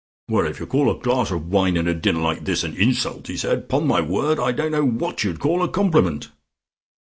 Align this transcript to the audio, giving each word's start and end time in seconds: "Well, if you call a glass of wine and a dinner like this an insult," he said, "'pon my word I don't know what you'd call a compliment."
"Well, 0.29 0.47
if 0.47 0.59
you 0.59 0.65
call 0.65 0.89
a 0.89 0.97
glass 0.99 1.29
of 1.29 1.49
wine 1.51 1.77
and 1.77 1.87
a 1.87 1.93
dinner 1.93 2.21
like 2.21 2.43
this 2.45 2.63
an 2.63 2.75
insult," 2.75 3.27
he 3.27 3.37
said, 3.37 3.69
"'pon 3.69 3.85
my 3.85 4.01
word 4.01 4.39
I 4.39 4.51
don't 4.51 4.71
know 4.71 4.83
what 4.83 5.23
you'd 5.23 5.37
call 5.39 5.61
a 5.61 5.67
compliment." 5.69 6.31